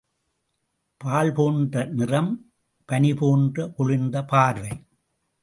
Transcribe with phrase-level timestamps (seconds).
[1.01, 2.31] பால் போன்ற நிறம்,
[2.89, 4.73] பனி போன்ற குளிர்ந்த பார்வை.